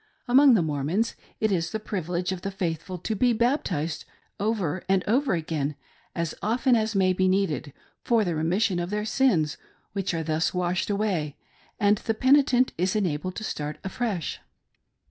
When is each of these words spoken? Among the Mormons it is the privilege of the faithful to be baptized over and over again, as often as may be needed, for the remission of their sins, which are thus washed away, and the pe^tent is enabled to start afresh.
Among 0.27 0.55
the 0.55 0.63
Mormons 0.63 1.13
it 1.39 1.51
is 1.51 1.69
the 1.69 1.79
privilege 1.79 2.31
of 2.31 2.41
the 2.41 2.49
faithful 2.49 2.97
to 2.97 3.15
be 3.15 3.33
baptized 3.33 4.03
over 4.39 4.83
and 4.89 5.03
over 5.07 5.35
again, 5.35 5.75
as 6.15 6.33
often 6.41 6.75
as 6.75 6.95
may 6.95 7.13
be 7.13 7.27
needed, 7.27 7.71
for 8.03 8.23
the 8.25 8.33
remission 8.33 8.79
of 8.79 8.89
their 8.89 9.05
sins, 9.05 9.57
which 9.93 10.11
are 10.15 10.23
thus 10.23 10.55
washed 10.55 10.89
away, 10.89 11.37
and 11.79 11.99
the 11.99 12.15
pe^tent 12.15 12.71
is 12.79 12.95
enabled 12.95 13.35
to 13.35 13.43
start 13.43 13.77
afresh. 13.83 14.39